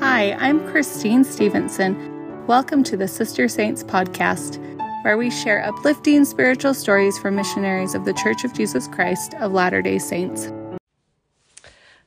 [0.00, 2.46] Hi, I'm Christine Stevenson.
[2.48, 4.58] Welcome to the Sister Saints podcast,
[5.04, 9.52] where we share uplifting spiritual stories from missionaries of the Church of Jesus Christ of
[9.52, 10.50] Latter day Saints.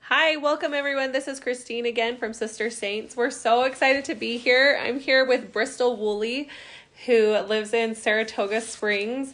[0.02, 1.14] Hi, welcome everyone.
[1.14, 3.16] This is Christine again from Sister Saints.
[3.16, 4.78] We're so excited to be here.
[4.84, 6.50] I'm here with Bristol Woolley,
[7.06, 9.34] who lives in Saratoga Springs,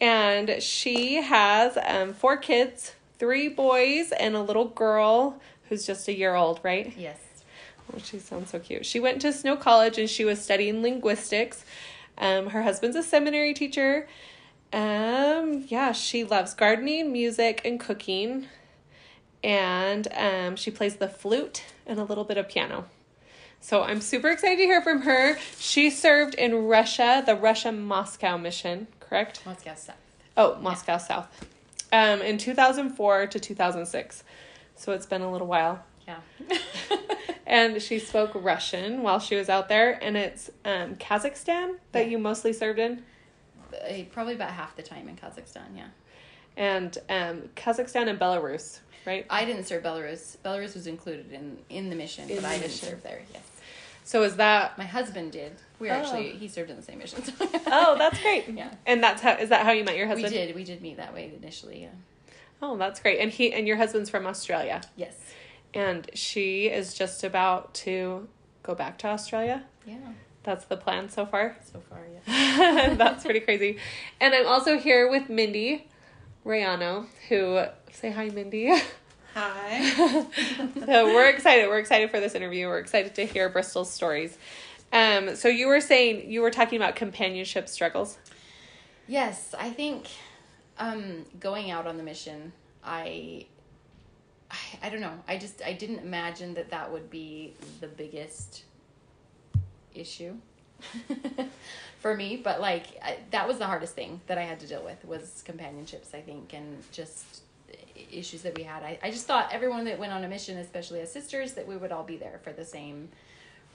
[0.00, 6.12] and she has um, four kids three boys and a little girl who's just a
[6.12, 6.92] year old, right?
[6.96, 7.18] Yes.
[7.92, 8.86] Oh, she sounds so cute.
[8.86, 11.64] She went to Snow College and she was studying linguistics.
[12.16, 14.08] Um, her husband's a seminary teacher.
[14.72, 18.46] Um, yeah, she loves gardening, music, and cooking.
[19.42, 22.86] And um, she plays the flute and a little bit of piano.
[23.60, 25.38] So I'm super excited to hear from her.
[25.58, 29.42] She served in Russia, the Russia Moscow mission, correct?
[29.46, 29.96] Moscow South.
[30.36, 30.98] Oh, Moscow yeah.
[30.98, 31.46] South.
[31.92, 34.24] Um, in 2004 to 2006.
[34.76, 35.84] So it's been a little while.
[36.06, 36.18] Yeah.
[37.46, 42.12] and she spoke Russian while she was out there, and it's um, Kazakhstan that yeah.
[42.12, 43.02] you mostly served in.
[43.72, 45.88] Uh, probably about half the time in Kazakhstan, yeah.
[46.56, 49.26] And um, Kazakhstan and Belarus, right?
[49.28, 50.36] I didn't serve Belarus.
[50.44, 52.88] Belarus was included in in the mission, in but the I didn't mission.
[52.88, 53.22] serve there.
[53.32, 53.42] Yes.
[54.04, 55.52] So is that my husband did?
[55.78, 55.94] We oh.
[55.94, 57.22] actually he served in the same mission.
[57.66, 58.48] oh, that's great.
[58.48, 58.70] Yeah.
[58.86, 60.32] And that's how is that how you met your husband?
[60.32, 60.54] We did.
[60.54, 61.82] We did meet that way initially.
[61.82, 61.88] Yeah.
[62.62, 63.18] Oh, that's great.
[63.18, 64.82] And he and your husband's from Australia.
[64.96, 65.14] Yes.
[65.74, 68.28] And she is just about to
[68.62, 69.64] go back to Australia.
[69.86, 69.96] Yeah.
[70.44, 71.56] That's the plan so far.
[71.72, 72.94] So far, yeah.
[72.98, 73.78] that's pretty crazy.
[74.20, 75.88] And I'm also here with Mindy
[76.44, 78.72] Rayano, who say hi, Mindy.
[79.34, 79.90] Hi.
[80.86, 81.68] so we're excited.
[81.68, 82.68] We're excited for this interview.
[82.68, 84.38] We're excited to hear Bristol's stories.
[84.92, 88.18] Um, so you were saying you were talking about companionship struggles.
[89.08, 90.08] Yes, I think
[90.78, 92.52] um, going out on the mission,
[92.84, 93.46] I,
[94.54, 95.18] I, I don't know.
[95.26, 98.64] I just I didn't imagine that that would be the biggest
[99.94, 100.34] issue
[102.00, 102.36] for me.
[102.36, 105.42] But like I, that was the hardest thing that I had to deal with was
[105.44, 106.14] companionships.
[106.14, 107.42] I think and just
[108.10, 108.82] issues that we had.
[108.82, 111.76] I, I just thought everyone that went on a mission, especially as sisters, that we
[111.76, 113.08] would all be there for the same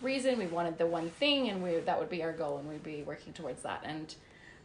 [0.01, 0.37] reason.
[0.37, 3.03] We wanted the one thing, and we that would be our goal, and we'd be
[3.03, 3.81] working towards that.
[3.83, 4.13] And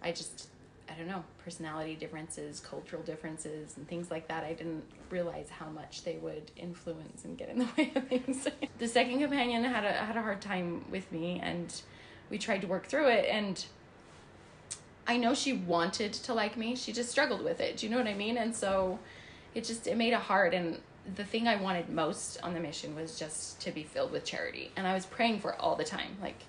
[0.03, 0.49] I just
[0.89, 4.45] I don't know, personality differences, cultural differences, and things like that.
[4.45, 8.47] I didn't realize how much they would influence and get in the way of things.
[8.79, 11.83] the second companion had a had a hard time with me, and
[12.31, 13.27] we tried to work through it.
[13.31, 13.65] And
[15.07, 17.79] I know she wanted to like me; she just struggled with it.
[17.79, 18.37] Do you know what I mean?
[18.37, 18.99] And so
[19.55, 20.55] it just it made it hard.
[20.55, 20.81] And
[21.17, 24.71] the thing I wanted most on the mission was just to be filled with charity,
[24.77, 26.41] and I was praying for all the time, like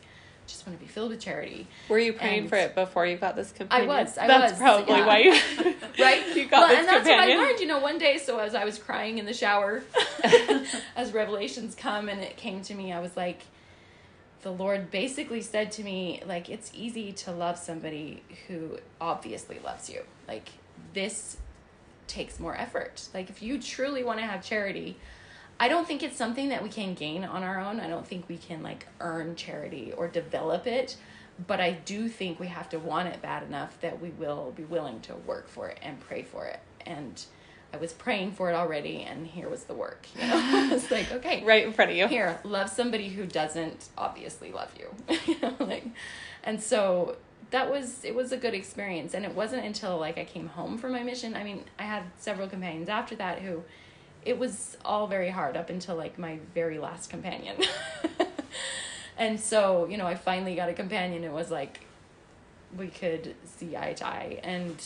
[0.48, 1.68] just want to be filled with charity.
[1.90, 3.90] Were you praying and for it before you got this companion?
[3.90, 4.18] I was.
[4.18, 5.06] I that's was, probably yeah.
[5.06, 5.32] why you
[6.00, 6.36] right.
[6.36, 7.38] You got well, this and that's companion.
[7.38, 7.60] what I learned.
[7.60, 9.84] You know, one day, so as I was crying in the shower,
[10.96, 13.42] as revelations come, and it came to me, I was like,
[14.42, 19.90] the Lord basically said to me, like, it's easy to love somebody who obviously loves
[19.90, 20.02] you.
[20.28, 20.50] Like
[20.94, 21.38] this
[22.08, 23.08] takes more effort.
[23.14, 24.98] Like if you truly want to have charity
[25.60, 27.80] I don't think it's something that we can gain on our own.
[27.80, 30.98] I don't think we can like earn charity or develop it,
[31.48, 34.64] but I do think we have to want it bad enough that we will be
[34.64, 36.60] willing to work for it and pray for it.
[36.86, 37.24] And
[37.74, 40.08] I was praying for it already, and here was the work.
[40.16, 42.08] You know, it's like okay, right in front of you.
[42.08, 45.18] Here, love somebody who doesn't obviously love you.
[45.26, 45.86] you know, like,
[46.44, 47.18] and so
[47.52, 49.14] that was it was a good experience.
[49.14, 51.36] And it wasn't until like I came home from my mission.
[51.36, 53.64] I mean, I had several companions after that who
[54.26, 57.56] it was all very hard up until like my very last companion.
[59.18, 61.24] and so, you know, I finally got a companion.
[61.24, 61.82] It was like
[62.76, 64.40] we could see eye to eye.
[64.44, 64.84] And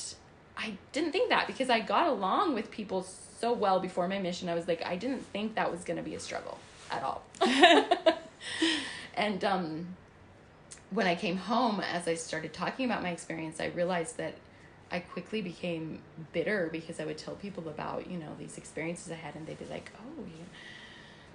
[0.58, 3.04] I didn't think that because I got along with people
[3.40, 4.50] so well before my mission.
[4.50, 6.60] I was like, I didn't think that was going to be a struggle
[6.92, 7.24] at all.
[9.14, 9.88] and um,
[10.92, 14.36] when I came home, as I started talking about my experience, I realized that
[14.92, 16.00] I quickly became
[16.34, 19.60] bitter because I would tell people about, you know, these experiences I had and they'd
[19.60, 20.46] be like, oh, you,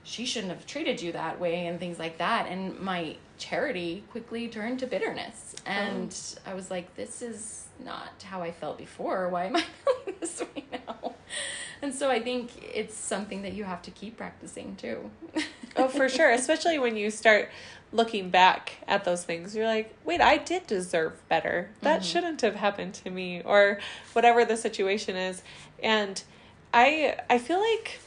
[0.02, 2.46] she shouldn't have treated you that way and things like that.
[2.48, 5.54] And my charity quickly turned to bitterness.
[5.66, 5.70] Oh.
[5.70, 6.50] And oh.
[6.50, 9.28] I was like, this is not how I felt before.
[9.28, 11.14] Why am I feeling this way now?
[11.82, 15.10] And so I think it's something that you have to keep practicing too.
[15.76, 16.30] oh, for sure.
[16.30, 17.50] Especially when you start
[17.92, 21.70] looking back at those things, you're like, wait, I did deserve better.
[21.82, 22.06] That mm-hmm.
[22.06, 23.78] shouldn't have happened to me, or
[24.12, 25.42] whatever the situation is.
[25.82, 26.22] And
[26.72, 28.00] I I feel like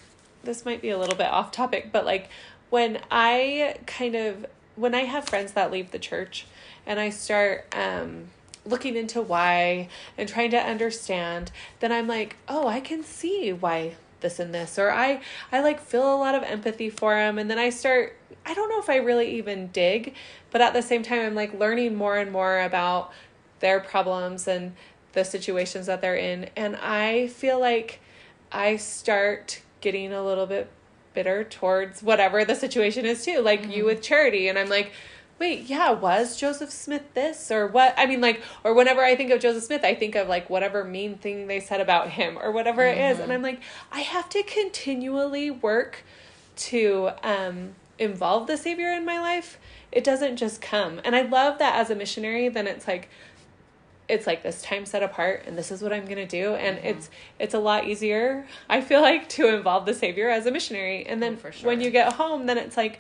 [0.43, 2.29] this might be a little bit off topic, but like
[2.69, 6.45] when I kind of when I have friends that leave the church
[6.85, 8.27] and I start um
[8.65, 9.87] looking into why
[10.17, 14.79] and trying to understand, then I'm like, oh, I can see why this and this
[14.79, 15.21] or I
[15.51, 18.17] I like feel a lot of empathy for him and then I start
[18.47, 20.15] I don't know if I really even dig,
[20.51, 23.11] but at the same time, I'm like learning more and more about
[23.59, 24.73] their problems and
[25.11, 26.49] the situations that they're in.
[26.55, 27.99] And I feel like
[28.49, 30.69] I start getting a little bit
[31.13, 33.71] bitter towards whatever the situation is too, like mm-hmm.
[33.71, 34.47] you with charity.
[34.47, 34.93] And I'm like,
[35.39, 37.93] wait, yeah, was Joseph Smith this or what?
[37.97, 40.83] I mean, like, or whenever I think of Joseph Smith, I think of like whatever
[40.83, 42.99] mean thing they said about him or whatever mm-hmm.
[42.99, 43.19] it is.
[43.19, 43.31] And mm-hmm.
[43.33, 43.61] I'm like,
[43.91, 46.03] I have to continually work
[46.57, 49.59] to um, involve the Savior in my life.
[49.91, 50.99] It doesn't just come.
[51.05, 53.09] And I love that as a missionary, then it's like,
[54.09, 56.77] it's like this time set apart and this is what i'm going to do and
[56.77, 56.87] mm-hmm.
[56.87, 61.05] it's it's a lot easier i feel like to involve the savior as a missionary
[61.05, 61.67] and then oh, sure.
[61.67, 62.99] when you get home then it's like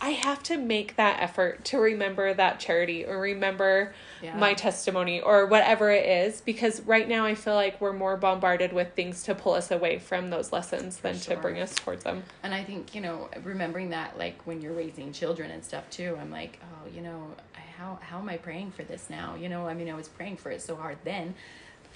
[0.00, 3.92] I have to make that effort to remember that charity or remember
[4.22, 4.36] yeah.
[4.36, 8.72] my testimony or whatever it is because right now I feel like we're more bombarded
[8.72, 11.34] with things to pull us away from those lessons than sure.
[11.34, 12.22] to bring us towards them.
[12.42, 16.16] And I think, you know, remembering that like when you're raising children and stuff too,
[16.20, 17.34] I'm like, oh, you know,
[17.76, 19.34] how how am I praying for this now?
[19.34, 21.34] You know, I mean, I was praying for it so hard then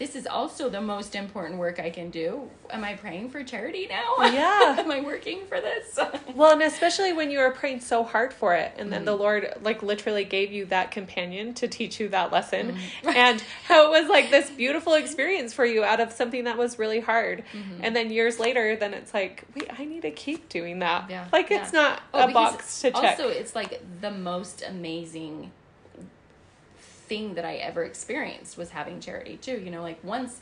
[0.03, 2.51] this is also the most important work I can do.
[2.71, 4.17] Am I praying for charity now?
[4.19, 4.75] Yeah.
[4.81, 5.97] Am I working for this?
[6.35, 9.17] well, and especially when you are praying so hard for it, and then mm the
[9.17, 13.87] Lord, like, literally gave you that companion to teach you that lesson, mm and how
[13.87, 17.45] it was like this beautiful experience for you out of something that was really hard.
[17.53, 17.85] Mm-hmm.
[17.85, 21.11] And then years later, then it's like, wait, I need to keep doing that.
[21.11, 21.29] Yeah.
[21.33, 21.63] Like, yeah.
[21.63, 23.21] it's not oh, a box to check.
[23.21, 25.53] Also, it's like the most amazing
[27.13, 29.61] thing that I ever experienced was having charity too.
[29.61, 30.41] You know, like once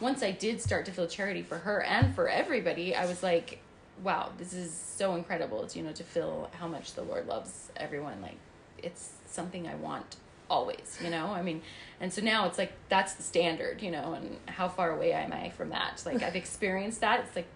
[0.00, 3.58] once I did start to feel charity for her and for everybody, I was like,
[4.00, 5.68] wow, this is so incredible.
[5.74, 8.22] You know, to feel how much the Lord loves everyone.
[8.22, 8.36] Like
[8.78, 10.14] it's something I want
[10.48, 11.32] always, you know?
[11.32, 11.62] I mean,
[12.00, 15.32] and so now it's like that's the standard, you know, and how far away am
[15.32, 16.00] I from that?
[16.06, 17.24] Like I've experienced that.
[17.26, 17.48] It's like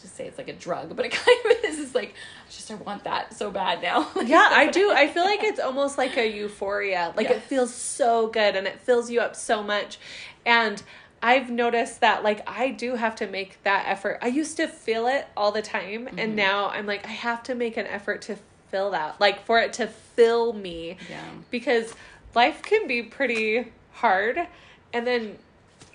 [0.00, 1.78] just say it's like a drug, but it kind of is.
[1.78, 2.14] It's like
[2.46, 4.08] I just I want that so bad now.
[4.24, 4.90] yeah, I do.
[4.90, 7.12] I feel like it's almost like a euphoria.
[7.16, 7.38] Like yes.
[7.38, 9.98] it feels so good and it fills you up so much.
[10.44, 10.82] And
[11.22, 14.18] I've noticed that like I do have to make that effort.
[14.22, 16.18] I used to feel it all the time mm-hmm.
[16.18, 18.36] and now I'm like I have to make an effort to
[18.70, 19.20] fill that.
[19.20, 20.96] Like for it to fill me.
[21.10, 21.24] Yeah.
[21.50, 21.94] Because
[22.34, 24.46] life can be pretty hard
[24.92, 25.38] and then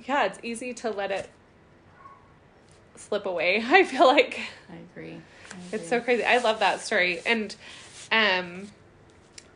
[0.05, 1.29] yeah, it's easy to let it
[2.95, 3.63] slip away.
[3.65, 4.39] I feel like
[4.69, 5.11] I agree.
[5.11, 5.21] I agree.
[5.71, 6.23] It's so crazy.
[6.23, 7.21] I love that story.
[7.25, 7.55] And
[8.11, 8.67] um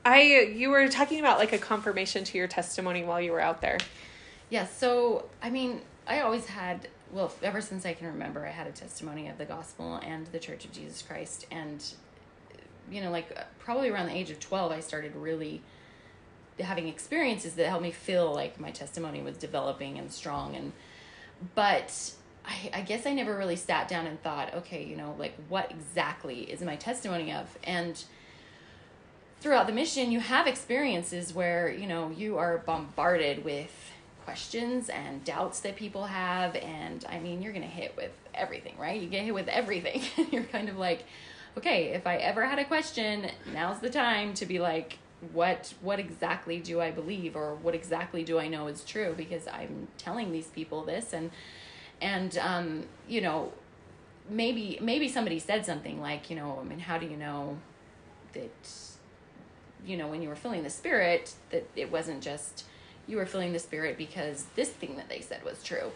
[0.05, 0.21] I
[0.55, 3.77] you were talking about like a confirmation to your testimony while you were out there.
[4.49, 8.67] Yeah, so I mean, I always had well, ever since I can remember, I had
[8.67, 11.83] a testimony of the gospel and the Church of Jesus Christ and
[12.91, 15.61] you know, like probably around the age of 12 I started really
[16.59, 20.73] having experiences that helped me feel like my testimony was developing and strong and
[21.55, 22.13] but
[22.49, 25.71] I, I guess I never really sat down and thought, okay, you know, like what
[25.71, 27.57] exactly is my testimony of?
[27.63, 28.03] And
[29.39, 33.91] throughout the mission, you have experiences where, you know, you are bombarded with
[34.25, 36.55] questions and doubts that people have.
[36.55, 38.99] And I mean, you're going to hit with everything, right?
[38.99, 40.01] You get hit with everything.
[40.17, 41.05] And you're kind of like,
[41.57, 44.97] okay, if I ever had a question, now's the time to be like,
[45.33, 49.49] what what exactly do I believe or what exactly do I know is true because
[49.49, 51.29] I'm telling these people this and
[52.01, 53.51] and um, you know
[54.29, 57.57] maybe maybe somebody said something like you know i mean how do you know
[58.33, 58.51] that
[59.85, 62.65] you know when you were feeling the spirit that it wasn't just
[63.07, 65.91] you were feeling the spirit because this thing that they said was true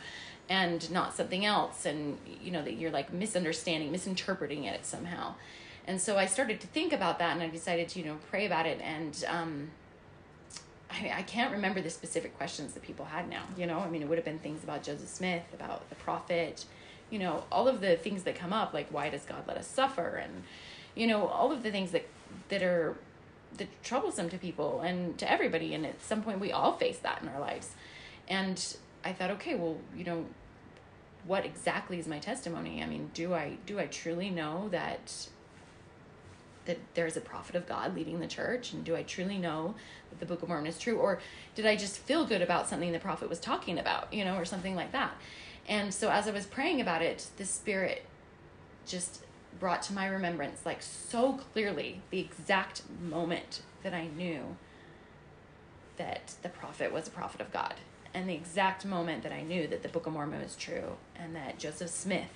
[0.50, 5.34] and not something else and you know that you're like misunderstanding misinterpreting it somehow.
[5.86, 8.46] And so i started to think about that and i decided to you know pray
[8.46, 9.72] about it and um
[10.94, 13.44] I, mean, I can't remember the specific questions that people had now.
[13.58, 16.66] You know, I mean, it would have been things about Joseph Smith, about the prophet,
[17.10, 19.68] you know, all of the things that come up, like why does God let us
[19.68, 20.44] suffer, and
[20.96, 22.06] you know, all of the things that
[22.50, 22.98] that are
[23.58, 25.74] that troublesome to people and to everybody.
[25.74, 27.76] And at some point, we all face that in our lives.
[28.28, 30.26] And I thought, okay, well, you know,
[31.26, 32.82] what exactly is my testimony?
[32.82, 35.28] I mean, do I do I truly know that
[36.66, 38.74] that there's a prophet of God leading the church?
[38.74, 39.76] And do I truly know
[40.10, 40.98] that the Book of Mormon is true?
[40.98, 41.20] Or
[41.56, 44.46] did I just feel good about something the prophet was talking about, you know, or
[44.46, 45.16] something like that?
[45.68, 48.06] And so as I was praying about it, the Spirit
[48.86, 49.24] just
[49.60, 54.58] brought to my remembrance, like so clearly, the exact moment that I knew
[55.98, 57.76] that the prophet was a prophet of God.
[58.14, 61.36] And the exact moment that I knew that the Book of Mormon was true and
[61.36, 62.30] that Joseph Smith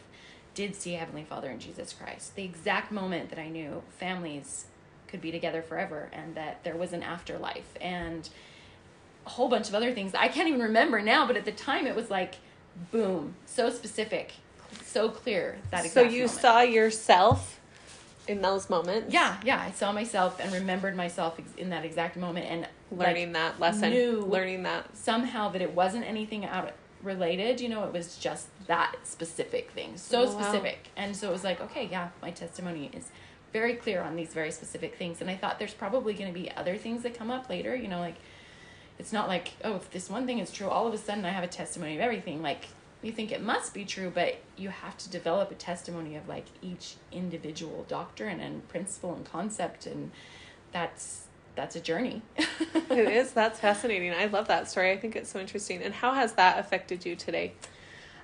[0.58, 2.36] did see Heavenly Father in Jesus Christ.
[2.36, 4.66] The exact moment that I knew families
[5.08, 8.28] could be together forever and that there was an afterlife and
[9.28, 11.86] a whole bunch of other things I can't even remember now, but at the time
[11.86, 12.38] it was like,
[12.92, 14.34] boom, so specific,
[14.84, 16.40] so clear that So you moment.
[16.42, 17.60] saw yourself
[18.28, 19.14] in those moments.
[19.14, 19.62] Yeah, yeah.
[19.62, 23.92] I saw myself and remembered myself in that exact moment and learning like, that lesson,
[23.92, 26.72] knew learning that somehow that it wasn't anything out
[27.08, 27.60] related.
[27.60, 30.42] You know, it was just that specific thing, so Oh, wow.
[30.42, 30.90] specific.
[30.96, 33.10] And so it was like, okay, yeah, my testimony is
[33.54, 35.22] very clear on these very specific things.
[35.22, 37.76] And I thought there's probably going to be other things that come up later.
[37.76, 38.18] You know, like
[39.00, 41.30] it's not like oh, if this one thing is true, all of a sudden I
[41.30, 42.42] have a testimony of everything.
[42.42, 42.66] Like
[43.02, 46.46] you think it must be true, but you have to develop a testimony of like
[46.62, 50.12] each individual doctrine and principle and concept, and
[50.72, 51.27] that's
[51.58, 52.22] that's a journey.
[52.38, 53.34] it is.
[53.34, 54.14] That's fascinating.
[54.14, 54.92] I love that story.
[54.92, 55.82] I think it's so interesting.
[55.84, 57.54] And how has that affected you today,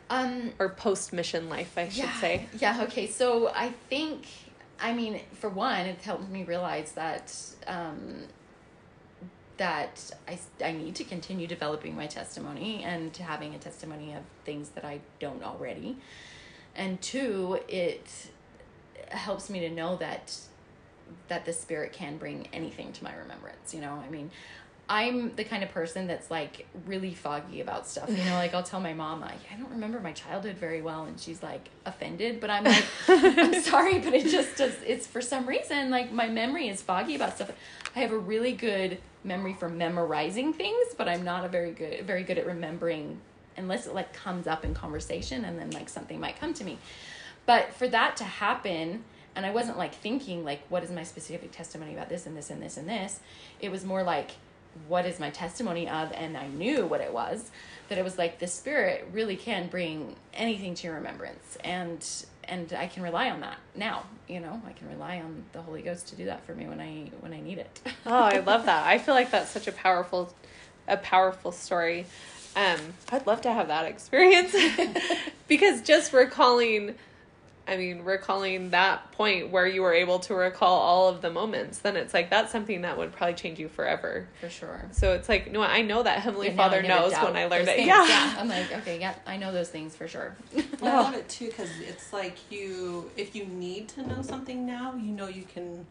[0.10, 1.78] Um, or post mission life?
[1.78, 2.48] I should yeah, say.
[2.58, 2.84] Yeah.
[2.84, 3.08] Okay.
[3.08, 4.28] So I think,
[4.80, 7.36] I mean, for one, it helped me realize that
[7.68, 8.24] um,
[9.58, 14.24] that I I need to continue developing my testimony and to having a testimony of
[14.46, 15.98] things that I don't already,
[16.76, 18.08] and two, it
[19.10, 20.36] helps me to know that
[21.28, 23.74] that the spirit can bring anything to my remembrance.
[23.74, 24.32] You know, I mean.
[24.90, 28.10] I'm the kind of person that's like really foggy about stuff.
[28.10, 31.06] You know, like I'll tell my mom, like, I don't remember my childhood very well,
[31.06, 34.76] and she's like offended, but I'm like, I'm sorry, but it just does.
[34.86, 37.52] It's for some reason like my memory is foggy about stuff.
[37.96, 42.06] I have a really good memory for memorizing things, but I'm not a very good,
[42.06, 43.22] very good at remembering
[43.56, 46.78] unless it like comes up in conversation, and then like something might come to me.
[47.46, 51.52] But for that to happen, and I wasn't like thinking like, what is my specific
[51.52, 53.20] testimony about this and this and this and this.
[53.60, 54.32] It was more like
[54.88, 57.52] what is my testimony of and i knew what it was
[57.90, 62.74] that it was like the spirit really can bring anything to your remembrance and and
[62.74, 66.08] i can rely on that now you know i can rely on the holy ghost
[66.08, 68.86] to do that for me when i when i need it Oh, I love that.
[68.86, 70.34] I feel like that's such a powerful,
[70.88, 72.06] a powerful story.
[72.56, 74.54] Um, I'd love to have that experience
[75.48, 76.96] because just recalling,
[77.66, 81.80] I mean, recalling that point where you were able to recall all of the moments,
[81.80, 84.28] then it's like that's something that would probably change you forever.
[84.42, 87.14] for sure So it's like, no, I know that Heavenly And now I Father knows
[87.14, 87.78] when I learned those it.
[87.78, 87.88] things.
[87.88, 88.36] Yeah.
[88.40, 90.36] i'm like okay yeah i know those things for sure
[90.82, 94.94] I love it too because it's like you, if you need to know something now,
[94.96, 95.86] you know you can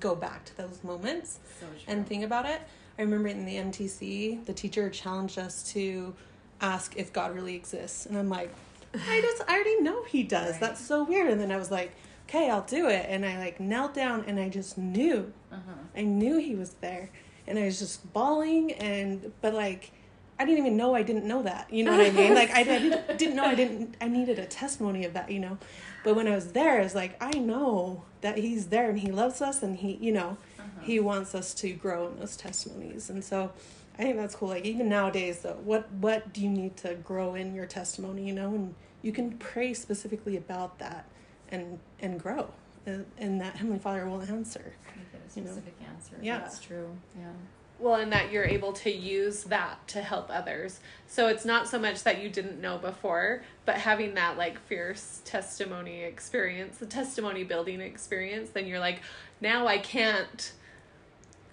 [0.00, 1.38] go back to those moments
[1.86, 2.62] and think about it.
[2.98, 6.14] I remember in the MTC, the teacher challenged us to
[6.60, 8.52] ask if God really exists, and I'm like,
[8.94, 10.52] I just, I already know He does.
[10.52, 10.60] Right.
[10.60, 11.30] That's so weird.
[11.30, 11.94] And then I was like,
[12.28, 15.72] okay, I'll do it, and I like knelt down and I just knew, uh-huh.
[15.96, 17.10] I knew He was there,
[17.46, 19.92] and I was just bawling, and but like.
[20.40, 21.66] I didn't even know I didn't know that.
[21.68, 22.32] You know what I mean?
[22.32, 23.96] Like I didn't, didn't know I didn't.
[24.00, 25.32] I needed a testimony of that.
[25.32, 25.58] You know,
[26.04, 29.42] but when I was there, it's like I know that he's there and he loves
[29.42, 30.36] us and he, you know,
[30.82, 33.10] he wants us to grow in those testimonies.
[33.10, 33.50] And so,
[33.98, 34.48] I think that's cool.
[34.48, 38.26] Like even nowadays, though, what what do you need to grow in your testimony?
[38.26, 41.06] You know, and you can pray specifically about that
[41.50, 42.50] and and grow,
[42.86, 44.72] and, and that Heavenly Father will answer.
[44.96, 45.50] Make it a You know.
[45.52, 46.38] specific answer Yeah.
[46.38, 47.32] that's true yeah
[47.80, 50.80] Well, and that you're able to use that to help others.
[51.06, 55.22] So it's not so much that you didn't know before, but having that like fierce
[55.24, 59.00] testimony experience, the testimony building experience, then you're like,
[59.40, 60.52] now I can't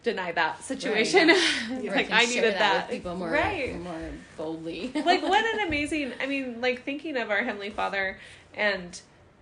[0.06, 1.32] deny that situation.
[1.72, 2.90] Or like I needed that that.
[2.90, 3.80] people more right.
[3.82, 8.20] more boldly like what an amazing I mean, like thinking of our Heavenly Father
[8.54, 9.00] and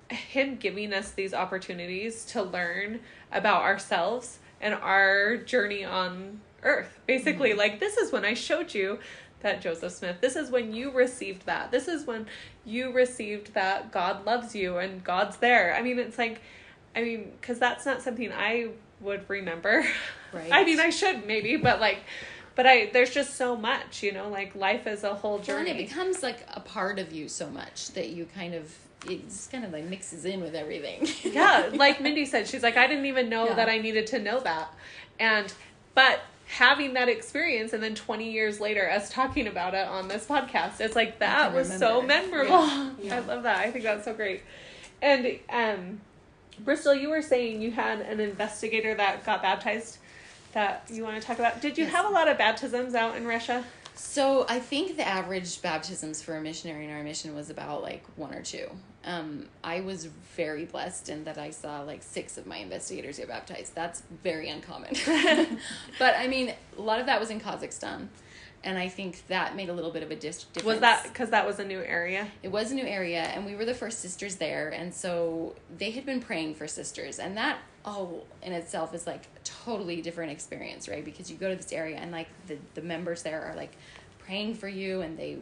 [0.10, 3.01] him giving us these opportunities to learn
[3.32, 7.00] about ourselves and our journey on earth.
[7.08, 7.60] Basically, mm-hmm.
[7.60, 9.00] like this is when I showed you
[9.41, 11.72] that Joseph Smith, this is when you received that.
[11.72, 12.25] This is when
[12.65, 15.75] you received that God loves you and God's there.
[15.75, 16.41] I mean, it's like
[16.96, 18.70] I mean, cuz that's not something I
[19.03, 19.86] would remember.
[20.31, 20.50] Right.
[20.51, 22.00] I mean, I should maybe, but like
[22.55, 25.67] but I there's just so much, you know, like life is a whole Well, and
[25.67, 28.74] it becomes like a part of you so much that you kind of
[29.10, 31.07] it just kind of like mixes in with everything.
[31.33, 33.55] yeah, like Mindy said, she's like, I didn't even know Yeah.
[33.55, 34.74] that I needed to know that.
[35.19, 35.51] And,
[35.93, 40.25] but having that experience and then 20 years later, us talking about it on this
[40.25, 42.43] podcast, it's like, that was so remember.
[42.45, 42.95] memorable.
[43.01, 43.17] Yeah.
[43.17, 43.57] I love that.
[43.60, 44.41] I think that's so great.
[45.01, 46.01] And, um,
[46.60, 49.98] Bristol, you were saying you had an investigator that got baptized
[50.53, 51.62] that you want to talk about.
[51.62, 51.93] Did you Yes.
[51.93, 53.63] have a lot of baptisms out in Russia?
[53.95, 58.03] So I think the average baptisms for a missionary in our mission was about like
[58.15, 58.69] one or two.
[59.05, 60.05] Um, I was
[60.36, 63.75] very blessed in that I saw like six of my investigators get baptized.
[63.75, 64.93] That's very uncommon.
[66.00, 68.07] but I mean, a lot of that was in Kazakhstan.
[68.63, 70.65] And I think that made a little bit of a dis- difference.
[70.65, 72.27] Was that because that was a new area?
[72.43, 75.91] It was a new area, and we were the first sisters there, and so they
[75.91, 80.32] had been praying for sisters, and that all in itself is like a totally different
[80.32, 81.03] experience, right?
[81.03, 83.75] Because you go to this area, and like the the members there are like
[84.20, 85.39] praying for you, and they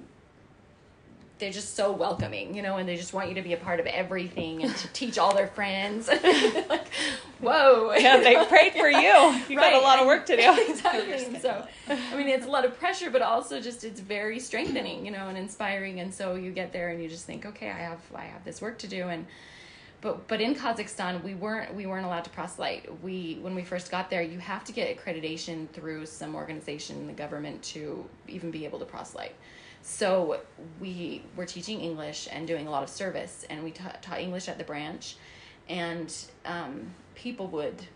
[1.42, 3.80] they're just so welcoming, you know, and they just want you to be a part
[3.80, 6.08] of everything and to teach all their friends.
[6.70, 6.86] like
[7.42, 7.94] whoa.
[7.98, 9.42] Yeah, they prayed for you.
[9.50, 10.56] You got a lot of work to do.
[10.70, 11.40] exactly.
[11.40, 15.12] So, I mean, it's a lot of pressure, but also just it's very strengthening, you
[15.12, 16.00] know, and inspiring.
[16.00, 18.62] And so you get there and you just think, okay, I have I have this
[18.62, 19.10] work to do.
[19.10, 19.26] And
[20.02, 23.02] but but in Kazakhstan, we weren't we weren't allowed to proselyte.
[23.04, 27.08] We when we first got there, you have to get accreditation through some organization in
[27.08, 29.36] the government to even be able to proselyte.
[29.84, 30.40] So
[30.80, 34.48] we were teaching English and doing a lot of service, and we ta- taught English
[34.48, 35.16] at the branch,
[35.72, 36.14] and
[36.46, 37.88] um, people would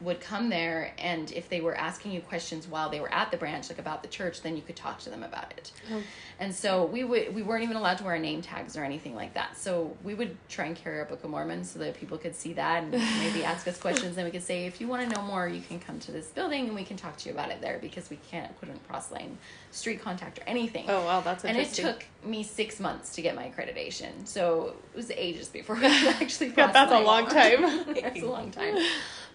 [0.00, 3.36] would come there and if they were asking you questions while they were at the
[3.36, 5.72] branch like about the church then you could talk to them about it.
[5.92, 6.02] Oh.
[6.38, 9.34] And so we would we weren't even allowed to wear name tags or anything like
[9.34, 9.56] that.
[9.58, 12.52] So we would try and carry our book of mormon so that people could see
[12.54, 14.16] that and maybe ask us questions.
[14.16, 16.28] And we could say if you want to know more you can come to this
[16.28, 19.10] building and we can talk to you about it there because we can't couldn't cross
[19.10, 19.36] lane
[19.72, 20.84] street contact or anything.
[20.88, 24.10] Oh wow, that's and it took me six months to get my accreditation.
[24.24, 27.94] So it was ages before I actually Yeah, that's a long time.
[27.94, 28.76] that's a long time.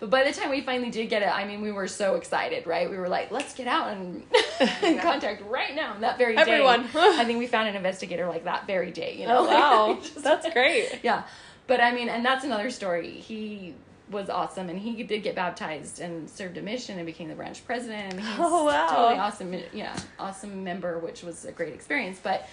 [0.03, 2.67] But by the time we finally did get it, I mean, we were so excited,
[2.67, 2.89] right?
[2.89, 4.21] We were like, let's get out and
[5.01, 5.95] contact right now.
[6.01, 6.41] That very day.
[6.41, 6.89] Everyone.
[6.93, 9.37] I think we found an investigator like that very day, you know?
[9.39, 9.47] Oh
[9.93, 10.99] wow, Just- that's great.
[11.03, 11.23] yeah.
[11.67, 13.11] But I mean, and that's another story.
[13.11, 13.75] He
[14.11, 17.65] was awesome and he did get baptized and served a mission and became the branch
[17.65, 18.87] president and he's Oh, wow.
[18.89, 22.47] totally awesome yeah awesome member which was a great experience but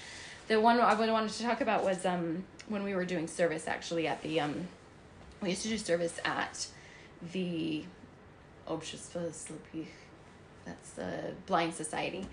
[0.47, 4.07] the one I wanted to talk about was um when we were doing service actually
[4.07, 4.69] at the um
[5.43, 6.69] we used to do service at
[7.32, 7.84] the
[8.68, 9.88] Общество слепых
[10.66, 12.26] that's the blind society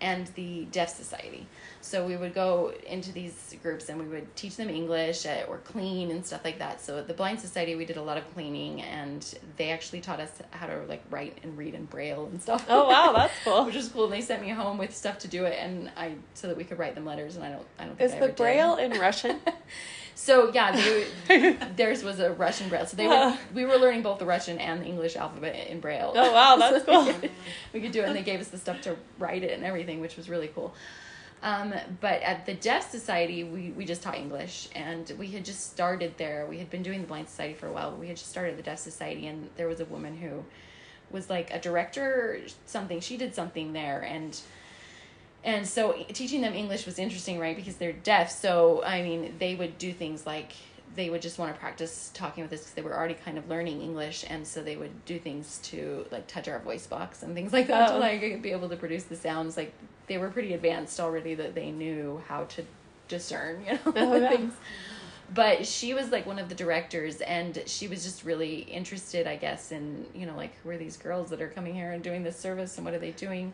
[0.00, 1.44] and the deaf society
[1.80, 5.58] so we would go into these groups and we would teach them english uh, or
[5.58, 8.32] clean and stuff like that so at the blind society we did a lot of
[8.32, 12.40] cleaning and they actually taught us how to like write and read in braille and
[12.40, 13.64] stuff Oh wow, that's cool.
[13.64, 16.46] which was cool they sent me home with stuff to do it and i so
[16.46, 18.24] that we could write them letters and i don't i don't think Is I the
[18.24, 18.36] ever did.
[18.36, 19.40] braille in Russian?
[20.17, 20.71] So yeah,
[21.27, 22.85] they, theirs was a Russian braille.
[22.85, 26.13] So they were we were learning both the Russian and the English alphabet in braille.
[26.15, 27.05] Oh, wow, that's So cool.
[27.07, 27.31] we could-
[27.73, 29.99] we could do it, and they gave us the stuff to write it and everything,
[29.99, 30.73] which was really cool.
[31.43, 35.69] Um, but at the Deaf Society, we, we just taught English, and we had just
[35.71, 36.47] started there.
[36.49, 38.57] We had been doing the Blind Society for a while, but we had just started
[38.57, 40.43] the Deaf Society, and there was a woman who
[41.11, 42.99] was like a director or something.
[43.01, 44.39] She did something there, and
[45.45, 47.55] and so teaching them English was interesting, right?
[47.55, 48.29] Because they're deaf.
[48.31, 50.51] So, I mean, they would do things like
[50.95, 53.47] they would just want to practice talking with us because they were already kind of
[53.49, 54.25] learning English.
[54.29, 57.67] And so they would do things to like touch our voice box and things like
[57.67, 57.93] that Oh.
[57.93, 59.55] to like be able to produce the sounds.
[59.57, 59.71] Like
[60.07, 62.63] they were pretty advanced already that they knew how to
[63.07, 64.29] discern, you know, Oh, yeah.
[64.29, 64.53] things.
[65.33, 69.35] But she was like one of the directors, and she was just really interested, I
[69.37, 72.23] guess, in you know, like who are these girls that are coming here and doing
[72.23, 73.51] this service, and what are they doing?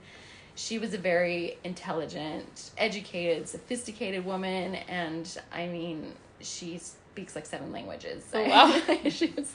[0.56, 7.72] She was a very intelligent, educated, sophisticated woman, and I mean, she speaks like seven
[7.72, 8.24] languages.
[8.34, 9.10] Oh, wow.
[9.10, 9.54] she was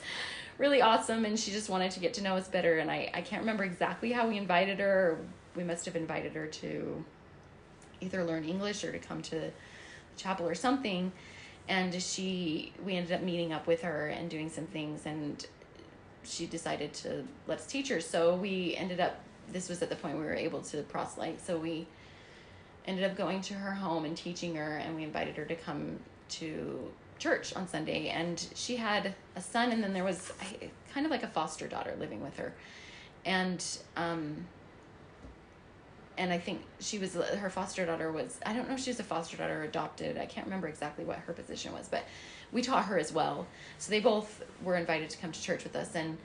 [0.58, 2.78] really awesome, and she just wanted to get to know us better.
[2.78, 5.18] And I, I can't remember exactly how we invited her.
[5.54, 7.04] We must have invited her to
[8.00, 9.50] either learn English or to come to the
[10.16, 11.12] chapel or something.
[11.68, 15.44] And she, we ended up meeting up with her and doing some things, and
[16.22, 18.00] she decided to let's teach her.
[18.00, 19.20] So we ended up.
[19.52, 21.44] This was at the point we were able to proselyte.
[21.44, 21.86] So we
[22.86, 25.98] ended up going to her home and teaching her, and we invited her to come
[26.28, 28.08] to church on Sunday.
[28.08, 30.32] And she had a son, and then there was
[30.92, 32.52] kind of like a foster daughter living with her,
[33.24, 33.64] and
[33.96, 34.46] um,
[36.18, 39.00] and I think she was her foster daughter was I don't know if she was
[39.00, 40.18] a foster daughter or adopted.
[40.18, 42.04] I can't remember exactly what her position was, but
[42.52, 43.46] we taught her as well.
[43.78, 46.18] So they both were invited to come to church with us, and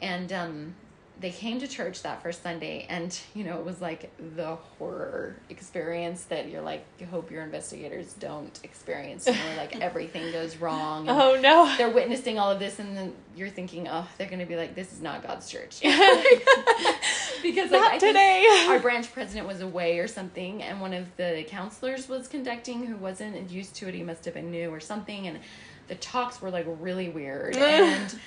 [0.00, 0.74] and um,
[1.20, 5.36] they came to church that first Sunday, and you know it was like the horror
[5.50, 10.56] experience that you're like you hope your investigators don't experience, you know, like everything goes
[10.58, 11.08] wrong.
[11.08, 11.74] And, Oh no.
[11.76, 14.74] they're witnessing all of this and then you're thinking oh they're going to be like
[14.74, 15.80] this is not god's church
[17.42, 18.46] because like, Not today.
[18.68, 22.96] our branch president was away or something and one of the counselors was conducting who
[22.96, 25.38] wasn't used to it he must have been new or something and
[25.88, 27.56] the talks were like really weird.
[27.88, 28.18] And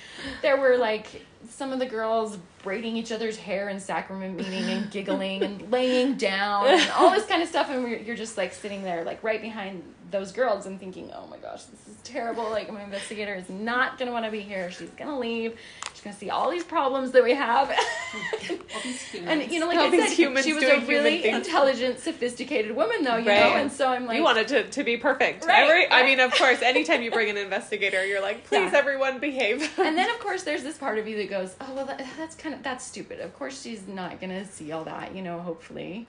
[0.42, 4.90] there were like some of the girls braiding each other's hair in sacrament meeting and
[4.90, 7.70] giggling and laying down and all this kind of stuff.
[7.70, 11.38] And you're just like sitting there like right behind those girls and thinking oh my
[11.38, 14.70] gosh this is terrible like my investigator is not going to want to be here
[14.70, 15.58] she's going to leave
[15.92, 17.70] she's going to see all these problems that we have
[19.26, 21.46] and you know like All i these said humans she was a really things.
[21.46, 23.40] intelligent sophisticated woman though you Right.
[23.40, 25.46] know and so i'm like you wanted to, to be perfect.
[25.46, 28.78] Right, Every, I mean, of course, anytime you bring an investigator, you're like, please, Yeah.
[28.78, 29.62] everyone, behave.
[29.78, 32.34] and then of course there's this part of you that goes oh well that, that's
[32.36, 36.06] kind of that's stupid of course she's not gonna see all that you know hopefully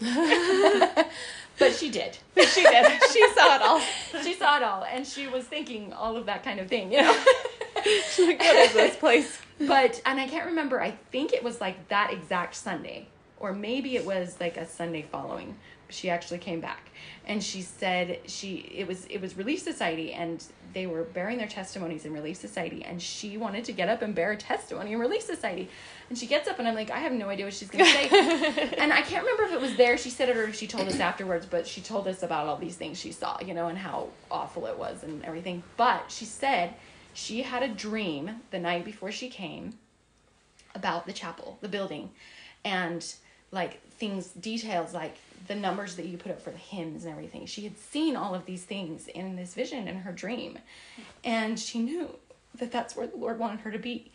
[1.60, 3.02] but she did she did.
[3.12, 3.80] She saw it all.
[4.24, 7.02] she saw it all and she was thinking all of that kind of thing you
[7.02, 7.16] know
[8.16, 9.40] She's like, what is this place?
[9.60, 10.82] but and I can't remember.
[10.82, 13.08] I think it was like that exact Sunday,
[13.40, 15.56] or maybe it was like a Sunday following.
[15.94, 16.90] She actually came back,
[17.26, 21.48] and she said she it was it was Relief Society, and they were bearing their
[21.48, 25.00] testimonies in Relief Society, and she wanted to get up and bear a testimony in
[25.00, 25.70] Relief Society,
[26.10, 28.10] and she gets up, and I'm like, I have no idea what she's gonna say,
[28.78, 30.88] and I can't remember if it was there she said it or if she told
[30.88, 33.78] us afterwards, but she told us about all these things she saw, you know, and
[33.78, 35.64] how awful it was and everything.
[35.78, 36.74] But she said
[37.14, 39.76] she had a dream the night before she came
[40.76, 42.10] about the chapel, the building,
[42.66, 43.14] and
[43.52, 45.16] like things, details like
[45.48, 47.46] the numbers that you put up for the hymns and everything.
[47.46, 50.60] She had seen all of these things in this vision in her dream,
[51.24, 52.10] and she knew
[52.56, 54.12] that that's where the Lord wanted her to be.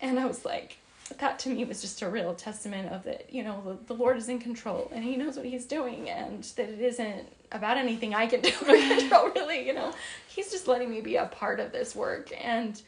[0.00, 0.78] And I was like,
[1.18, 4.16] that to me was just a real testament of that, you know, the, the Lord
[4.16, 8.14] is in control and He knows what He's doing, and that it isn't about anything
[8.14, 9.92] I can do or control, really, you know.
[10.26, 12.80] He's just letting me be a part of this work, and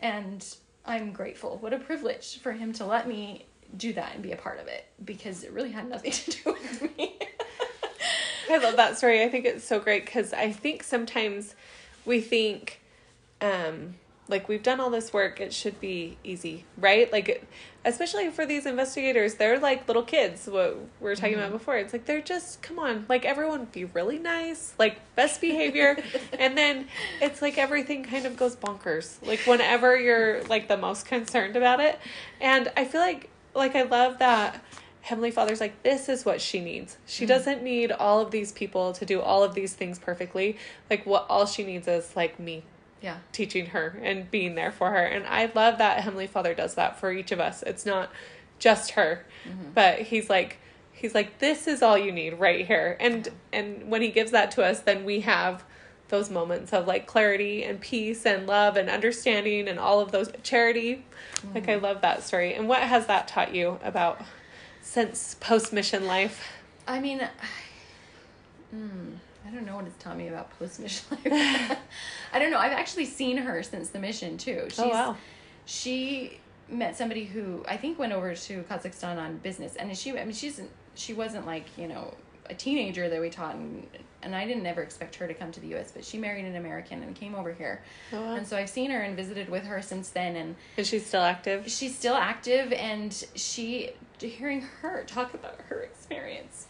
[0.00, 0.44] and
[0.84, 1.56] I'm grateful.
[1.58, 3.46] What a privilege for Him to let me
[3.76, 6.52] do that and be a part of it because it really had nothing to do
[6.52, 7.18] with me.
[8.50, 9.22] I love that story.
[9.22, 11.54] I think it's so great because I think sometimes
[12.04, 12.80] we think,
[13.40, 13.96] um,
[14.28, 17.10] like we've done all this work, it should be easy, right?
[17.10, 17.46] Like,
[17.84, 20.46] especially for these investigators, they're like little kids.
[20.46, 23.84] What we were talking about before, it's like they're just come on, like everyone be
[23.86, 25.96] really nice, like best behavior,
[26.38, 26.88] and then
[27.20, 29.16] it's like everything kind of goes bonkers.
[29.26, 31.98] Like whenever you're like the most concerned about it,
[32.40, 34.64] and I feel like like I love that
[35.02, 36.98] Heavenly Father's like, this is what she needs.
[37.06, 37.28] She mm.
[37.28, 40.58] doesn't need all of these people to do all of these things perfectly.
[40.90, 42.64] Like, what all she needs is like me
[43.00, 43.18] yeah.
[43.32, 45.04] teaching her and being there for her.
[45.04, 47.62] And I love that Heavenly Father does that for each of us.
[47.62, 48.10] It's not
[48.58, 49.70] just her, mm-hmm.
[49.74, 50.58] but He's like,
[50.92, 52.96] He's like, this is all you need right here.
[52.98, 55.64] And and when He gives that to us, then we have
[56.08, 60.30] those moments of like clarity and peace and love and understanding and all of those
[60.42, 61.04] charity.
[61.54, 62.54] Like I love that story.
[62.54, 64.20] And what has that taught you about
[64.82, 66.46] since post mission life?
[66.86, 67.20] I mean,
[68.74, 69.12] mm,
[69.46, 71.78] I don't know what it's taught me about post mission life.
[72.32, 72.58] I don't know.
[72.58, 74.64] I've actually seen her since the mission too.
[74.68, 75.16] She's, Oh, wow.
[75.66, 76.40] She
[76.70, 80.18] met somebody who I think went over to Kazakhstan on business, and she.
[80.18, 80.60] I mean, she's
[80.94, 82.14] she wasn't like you know
[82.50, 83.86] a teenager that we taught, and
[84.22, 85.92] and I didn't ever expect her to come to the U.S.
[85.92, 87.82] But she married an American and came over here,
[88.12, 88.34] Oh, wow.
[88.34, 91.22] and so I've seen her and visited with her since then, and Is she still
[91.22, 91.68] active?
[91.70, 96.66] she's still active and she hearing her talk about her experience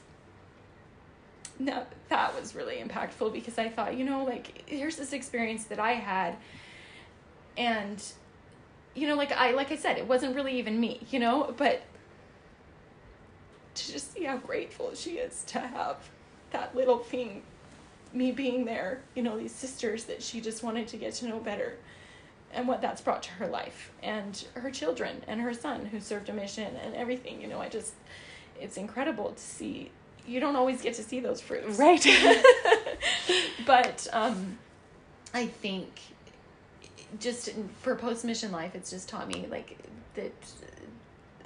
[1.59, 5.79] no that was really impactful because i thought you know like here's this experience that
[5.81, 6.37] i had
[7.57, 8.13] and
[8.95, 11.81] you know like i like i said it wasn't really even me you know but
[13.87, 15.97] to just see how grateful she is to have
[16.51, 17.43] that little thing
[18.13, 21.39] me being there you know these sisters that she just wanted to get to know
[21.39, 21.77] better
[22.55, 26.29] and what that's brought to her life and her children and her son who served
[26.31, 27.93] a mission and everything you know i just
[28.61, 29.91] it's incredible to see
[30.27, 32.07] you don't always get to see those fruits Right.
[33.67, 34.57] but um
[35.35, 36.01] i think
[37.21, 37.51] just
[37.83, 39.79] for post mission life it's just taught me like
[40.15, 40.33] that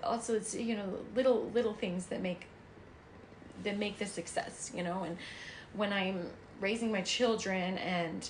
[0.02, 2.46] also it's you know little little things that make
[3.62, 5.04] that make the success you know?
[5.04, 5.16] And
[5.74, 6.26] when i'm
[6.60, 8.28] raising my children and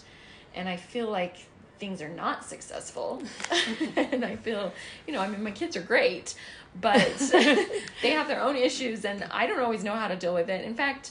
[0.54, 1.36] and i feel like
[1.78, 3.20] things are not successful
[3.96, 4.72] and i feel
[5.06, 6.34] you know i mean my kids are great
[6.80, 7.18] but
[8.02, 10.64] they have their own issues and i don't always know how to deal with it.
[10.64, 11.10] In fact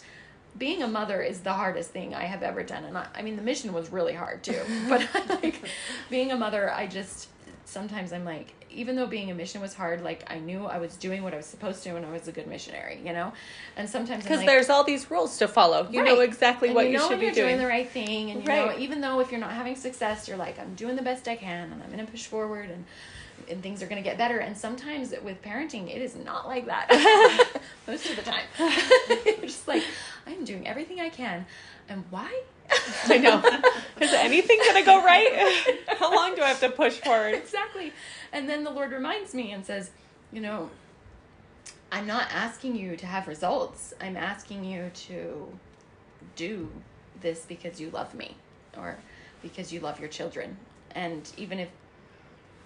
[0.57, 3.35] being a mother is the hardest thing i have ever done and i, I mean
[3.35, 5.61] the mission was really hard too but like
[6.09, 7.27] being a mother i just
[7.65, 10.95] sometimes i'm like even though being a mission was hard like i knew i was
[10.95, 13.33] doing what i was supposed to and i was a good missionary you know?
[13.75, 15.87] And sometimes Because like, there's all these rules to follow.
[15.89, 17.47] You know exactly and what you you, should when be you're doing.
[17.47, 17.59] doing.
[17.59, 20.59] the right thing and you know even though if you're not having success you're like
[20.59, 22.85] i'm doing the best i can and i'm going to push forward and
[23.49, 24.39] and things are going to get better.
[24.39, 26.87] And sometimes with parenting it is not like that.
[27.87, 28.43] Most of the time.
[29.25, 29.83] You're just like
[30.27, 31.45] i'm doing everything i can
[31.89, 32.41] and why
[33.07, 33.43] I know.
[33.99, 35.77] Is anything gonna go right?
[35.99, 37.33] How long do I have to push forward?
[37.33, 37.91] exactly
[38.31, 39.91] and then the lord reminds me and says
[40.31, 40.69] you know
[41.91, 45.47] i'm not asking you to have results i'm asking you to
[46.37, 46.69] do
[47.19, 48.35] this because you love me
[48.77, 48.97] or
[49.41, 50.55] because you love your children
[50.95, 51.69] and even if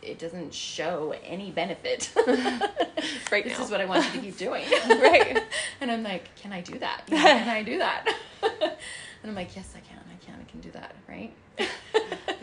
[0.05, 2.09] it doesn't show any benefit
[3.31, 3.65] Right this now.
[3.65, 5.41] is what i want you to keep doing Right.
[5.81, 8.71] and i'm like can i do that You know, can i do that and
[9.25, 11.33] i'm like yes i can i can i can do that right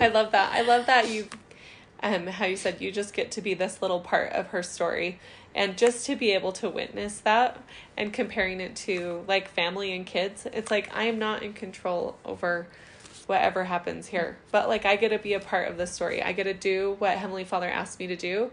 [0.01, 0.53] I love that.
[0.53, 1.29] I love that you,
[2.03, 5.21] um, how you said you just get to be this little part of her story,
[5.55, 7.63] and just to be able to witness that
[7.97, 10.47] and comparing it to like family and kids.
[10.53, 12.67] It's like I am not in control over
[13.33, 14.37] whatever happens here.
[14.51, 16.23] But like I get to be a part of the story.
[16.23, 18.51] I get to do what Heavenly Father asked me to do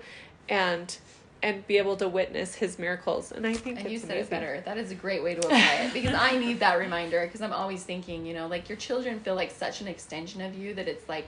[0.47, 0.97] and
[1.41, 3.31] and be able to witness his miracles.
[3.31, 4.23] And I think And it's you said amazing.
[4.25, 4.61] it better.
[4.65, 7.53] That is a great way to apply it because I need that reminder because I'm
[7.53, 10.87] always thinking, you know, like your children feel like such an extension of you that
[10.87, 11.27] it's like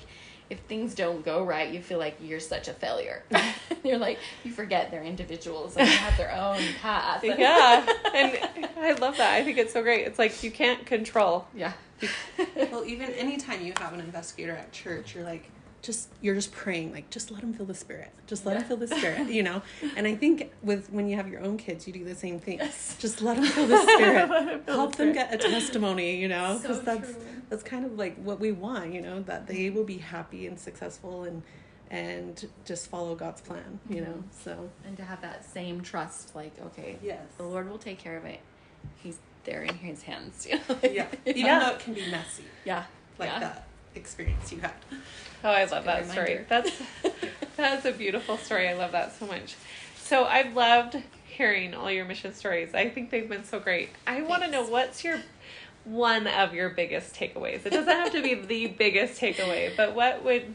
[0.50, 3.24] if things don't go right, you feel like you're such a failure.
[3.86, 7.24] you're like you forget they're individuals and they have their own path.
[7.24, 7.88] Yeah.
[8.14, 9.34] And I love that.
[9.34, 10.06] I think it's so great.
[10.06, 11.48] It's like you can't control.
[11.56, 11.72] yeah.
[12.72, 15.46] Well, even anytime you have an investigator at church, you're like,
[15.82, 18.68] just you're just praying, like just let them feel the spirit, just let them Yeah.
[18.68, 19.62] feel the spirit, you know.
[19.96, 22.60] And I think with when you have your own kids, you do the same thing.
[23.00, 26.82] Just let them feel the spirit, help them get a testimony, you know, So because
[26.84, 27.22] that's true.
[27.50, 29.76] that's kind of like what we want, you know, that they mm-hmm.
[29.78, 31.42] will be happy and successful and
[31.90, 34.08] and just follow God's plan, you know.
[34.08, 34.44] Mm-hmm.
[34.44, 38.16] So And to have that same trust, like, okay, yes, the Lord will take care
[38.18, 38.40] of it.
[39.04, 40.48] He's there in his hands.
[40.50, 41.08] yeah, Yeah.
[41.26, 41.60] even Yeah.
[41.60, 42.84] though it can be messy, Yeah.
[43.18, 43.40] like yeah.
[43.40, 44.72] that experience you had.
[45.44, 46.46] Oh, I love that story.
[46.48, 46.72] That's
[47.58, 48.68] that's a beautiful story.
[48.68, 49.56] I love that so much.
[49.98, 52.74] So I've loved hearing all your mission stories.
[52.74, 53.90] I think they've been so great.
[54.06, 55.20] I want to know what's your
[55.84, 57.66] one of your biggest takeaways.
[57.66, 60.54] It doesn't have to be the biggest takeaway, but what would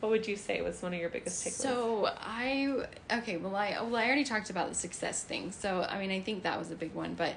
[0.00, 1.52] what would you say was one of your biggest takeaways?
[1.52, 5.52] So I okay, well I well I already talked about the success thing.
[5.52, 7.34] So I mean I think that was a big one, but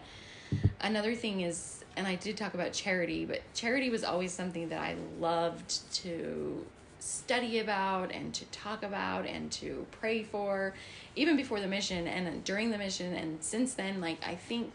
[0.82, 4.80] another thing is and I did talk about charity, but charity was always something that
[4.80, 6.66] I loved to
[7.00, 10.74] study about and to talk about and to pray for
[11.18, 14.74] even before the mission and during the mission and since then like I think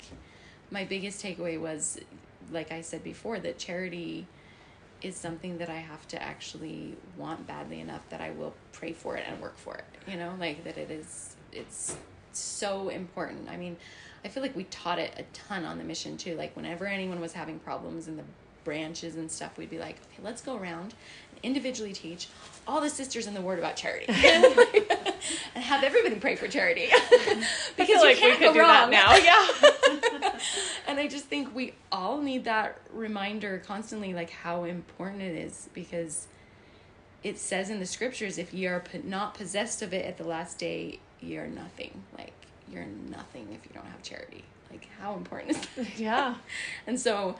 [0.70, 1.98] my biggest takeaway was
[2.50, 4.26] like I said before that charity
[5.02, 9.16] is something that I have to actually want badly enough that I will pray for
[9.16, 9.84] it and work for it.
[10.10, 11.96] You know, like that it is it's
[12.32, 13.48] so important.
[13.48, 13.76] I mean,
[14.24, 16.34] I feel like we taught it a ton on the mission too.
[16.37, 18.22] Like whenever anyone was having problems in the
[18.64, 20.94] branches and stuff, we'd be like, okay, let's go around
[21.30, 22.28] and individually teach
[22.66, 26.88] all the sisters in the word about charity and have everybody pray for charity
[27.76, 28.90] because you like we can't go do that wrong.
[28.90, 29.14] now.
[29.24, 30.38] Yeah.
[30.88, 35.68] and I just think we all need that reminder constantly, like how important it is,
[35.74, 36.26] because
[37.22, 40.58] it says in the scriptures, if ye are not possessed of it at the last
[40.58, 42.02] day, ye are nothing.
[42.16, 42.32] Like
[42.70, 44.44] you're nothing if you don't have charity.
[44.70, 45.87] Like how important is that?
[45.98, 46.35] Yeah.
[46.87, 47.37] And so,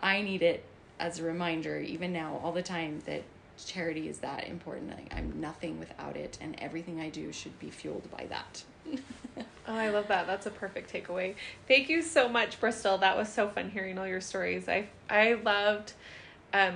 [0.00, 0.64] I need it
[1.00, 3.22] as a reminder, even now, all the time, that
[3.64, 4.90] charity is that important.
[4.90, 8.64] Like, I'm nothing without it, and everything I do should be fueled by that.
[9.66, 10.26] Oh, I love that.
[10.26, 11.36] That's a perfect takeaway.
[11.66, 12.98] Thank you so much, Bristol.
[12.98, 14.68] That was so fun hearing all your stories.
[14.68, 15.94] I I loved
[16.52, 16.74] um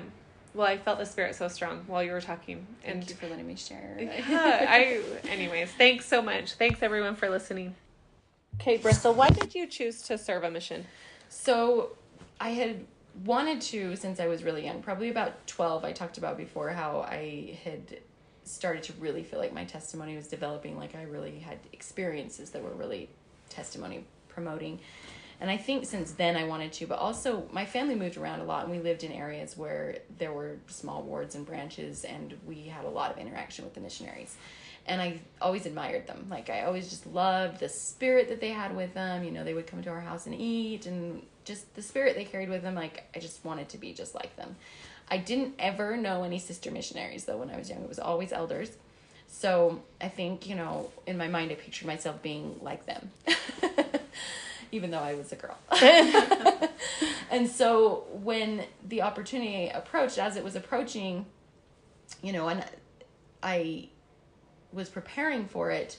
[0.54, 2.66] well, I felt the spirit so strong while you were talking.
[2.82, 3.96] Thank And you for letting me share.
[4.28, 6.54] yeah, I anyways, thanks so much.
[6.54, 7.74] Thanks everyone for listening.
[8.60, 10.84] Okay, Bristol, why did you choose to serve a mission?
[11.28, 11.90] So
[12.40, 12.84] I had
[13.24, 15.84] wanted to since I was really young, probably about 12.
[15.84, 18.00] I talked about before how I had
[18.44, 22.62] started to really feel like my testimony was developing, like I really had experiences that
[22.62, 23.08] were really
[23.50, 24.80] testimony promoting.
[25.40, 28.44] And I think since then I wanted to, but also my family moved around a
[28.44, 32.62] lot and we lived in areas where there were small wards and branches and we
[32.62, 34.36] had a lot of interaction with the missionaries.
[34.86, 36.26] And I always admired them.
[36.28, 39.22] Like I always just loved the spirit that they had with them.
[39.22, 42.24] You know, they would come to our house and eat and just the spirit they
[42.24, 42.74] carried with them.
[42.74, 44.56] Like I just wanted to be just like them.
[45.08, 47.82] I didn't ever know any sister missionaries though when I was young.
[47.82, 48.72] It was always elders.
[49.28, 53.10] So I think, you know, in my mind I pictured myself being like them.
[54.72, 55.56] Even though I was a girl.
[57.30, 61.26] and so when the opportunity approached, as it was approaching,
[62.22, 62.64] you know, and
[63.42, 63.88] I
[64.72, 65.98] was preparing for it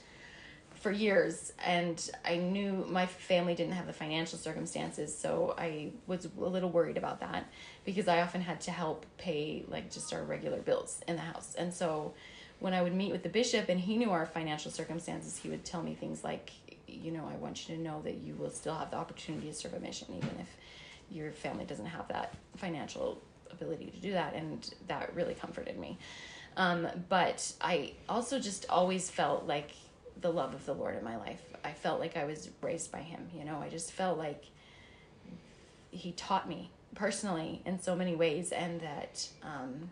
[0.79, 6.25] for years and I knew my family didn't have the financial circumstances so I was
[6.25, 7.49] a little worried about that
[7.83, 11.53] because I often had to help pay like just our regular bills in the house
[11.57, 12.13] and so
[12.59, 15.65] when I would meet with the bishop and he knew our financial circumstances he would
[15.65, 16.51] tell me things like
[16.91, 19.53] you know I want you to know that you will still have the opportunity to
[19.53, 20.47] serve a mission even if
[21.09, 23.21] your family doesn't have that financial
[23.51, 25.97] ability to do that and that really comforted me
[26.57, 29.71] um, but I also just always felt like
[30.19, 31.41] the love of the Lord in my life.
[31.63, 33.29] I felt like I was raised by Him.
[33.33, 34.43] You know, I just felt like
[35.91, 39.89] He taught me personally in so many ways, and that um,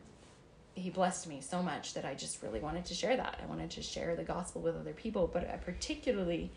[0.76, 3.40] He blessed me so much that I just really wanted to share that.
[3.42, 6.52] I wanted to share the gospel with other people, but I particularly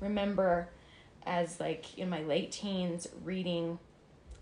[0.00, 0.68] remember
[1.24, 3.78] as like in my late teens reading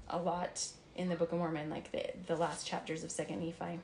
[0.08, 3.80] a lot in the Book of Mormon, like the the last chapters of Second Nephi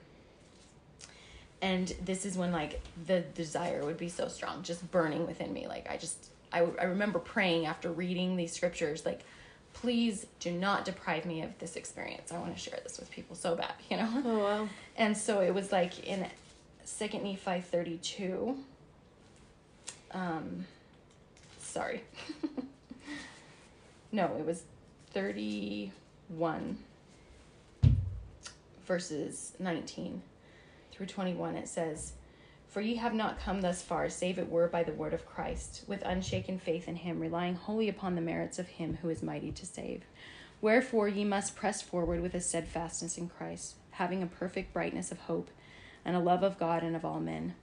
[1.63, 5.69] and this is when like the desire would be so strong just burning within me
[5.69, 9.21] like i just I, I remember praying after reading these scriptures like
[9.73, 12.33] please do not deprive me of this experience.
[12.33, 14.23] I want to share this with people so bad, you know?
[14.25, 14.69] Oh, wow.
[14.97, 16.27] And so it was like in
[16.85, 18.57] Second Nephi 32.
[20.13, 20.67] Um,
[21.71, 22.03] sorry.
[24.13, 24.65] no, it was
[25.13, 26.79] 31
[28.87, 30.23] verses 19
[30.91, 31.55] through 21.
[31.57, 32.15] It says,
[32.67, 35.85] For ye have not come thus far, save it were by the word of Christ,
[35.87, 39.53] with unshaken faith in him, relying wholly upon the merits of him who is mighty
[39.53, 40.03] to save.
[40.61, 45.21] Wherefore ye must press forward with a steadfastness in Christ, having a perfect brightness of
[45.21, 45.51] hope,
[46.05, 47.55] and a love of God and of all men.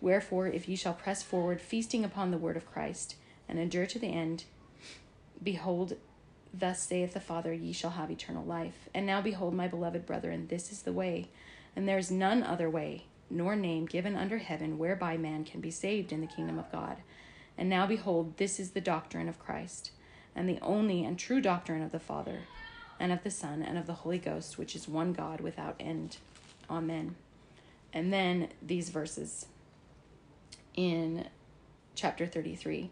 [0.00, 3.16] Wherefore, if ye shall press forward, feasting upon the word of Christ,
[3.48, 4.44] and endure to the end,
[5.42, 5.94] behold,
[6.52, 8.88] thus saith the Father, ye shall have eternal life.
[8.94, 11.28] And now behold, my beloved brethren, this is the way,
[11.74, 15.70] and there is none other way, nor name given under heaven whereby man can be
[15.70, 16.98] saved in the kingdom of God.
[17.56, 19.90] And now behold, this is the doctrine of Christ,
[20.34, 22.40] and the only and true doctrine of the Father,
[23.00, 26.18] and of the Son, and of the Holy Ghost, which is one God without end.
[26.70, 27.16] Amen.
[27.92, 29.46] And then these verses
[30.76, 31.26] in
[31.94, 32.90] chapter 33.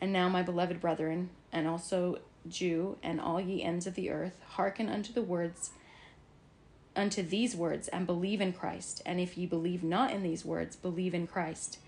[0.00, 4.40] And now, my beloved brethren, and also Jew, and all ye ends of the earth,
[4.50, 5.70] hearken unto the words,
[6.94, 9.02] unto these words, and believe in Christ.
[9.06, 11.78] And if ye believe not in these words, believe in Christ.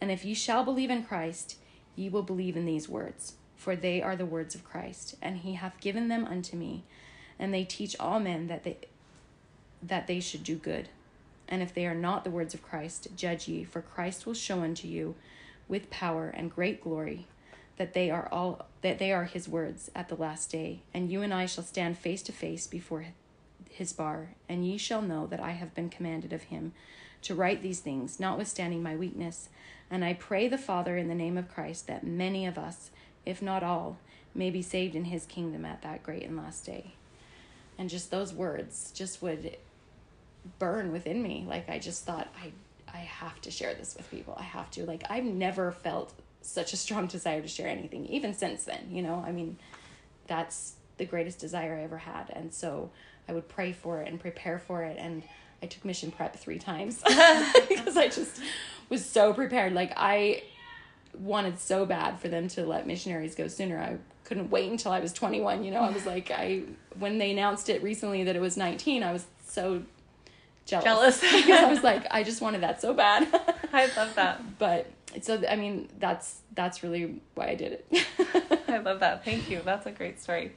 [0.00, 1.56] And if ye shall believe in Christ,
[1.96, 5.54] ye will believe in these words, for they are the words of Christ, and he
[5.54, 6.84] hath given them unto me,
[7.38, 8.76] and they teach all men that they
[9.82, 10.88] that they should do good.
[11.46, 14.62] And if they are not the words of Christ, judge ye, for Christ will show
[14.62, 15.14] unto you
[15.68, 17.26] with power and great glory
[17.76, 21.22] that they are all that they are his words at the last day and you
[21.22, 23.06] and I shall stand face to face before
[23.70, 26.72] his bar and ye shall know that I have been commanded of him
[27.22, 29.48] to write these things notwithstanding my weakness
[29.90, 32.90] and I pray the Father in the name of Christ that many of us
[33.26, 33.98] if not all
[34.34, 36.94] may be saved in his kingdom at that great and last day
[37.78, 39.56] and just those words just would
[40.58, 42.52] burn within me like I just thought I
[42.94, 44.36] I have to share this with people.
[44.38, 44.86] I have to.
[44.86, 49.02] Like, I've never felt such a strong desire to share anything, even since then, you
[49.02, 49.24] know?
[49.26, 49.58] I mean,
[50.26, 52.30] that's the greatest desire I ever had.
[52.30, 52.90] And so
[53.28, 54.96] I would pray for it and prepare for it.
[54.98, 55.22] And
[55.62, 57.02] I took mission prep three times
[57.68, 58.40] because I just
[58.88, 59.72] was so prepared.
[59.72, 60.42] Like, I
[61.18, 63.78] wanted so bad for them to let missionaries go sooner.
[63.78, 65.64] I couldn't wait until I was 21.
[65.64, 66.62] You know, I was like, I,
[66.98, 69.82] when they announced it recently that it was 19, I was so
[70.66, 70.84] jealous.
[70.84, 71.20] Jealous.
[71.20, 73.28] because I was like, I just wanted that so bad.
[73.72, 74.58] I love that.
[74.58, 74.90] but
[75.22, 78.06] so I mean that's that's really why I did it.
[78.68, 79.24] I love that.
[79.24, 79.60] Thank you.
[79.64, 80.52] That's a great story.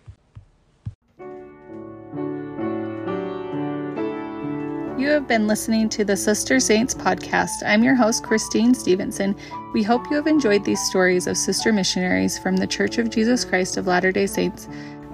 [4.98, 7.63] You have been listening to the Sister Saints podcast.
[7.63, 9.36] I'm your host, Christine Stevenson.
[9.72, 13.46] We hope you have enjoyed these stories of sister missionaries from the Church of Jesus
[13.46, 14.67] Christ of Latter day Saints.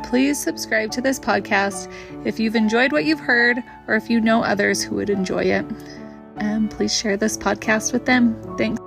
[0.04, 1.92] Please subscribe to this podcast
[2.26, 5.66] if you've enjoyed what you've heard or if you know others who would enjoy it.
[6.38, 8.42] And please share this podcast with them.
[8.58, 8.83] Thanks.